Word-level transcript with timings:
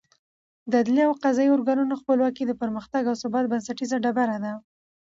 د 0.71 0.73
عدلي 0.81 1.01
او 1.07 1.13
قضايي 1.23 1.49
ارګانونو 1.53 1.99
خپلواکي 2.01 2.43
د 2.47 2.51
پرمختګ 2.61 3.03
او 3.07 3.15
ثبات 3.21 3.45
بنسټیزه 3.51 3.97
ډبره 4.03 4.37
ده. 4.43 4.53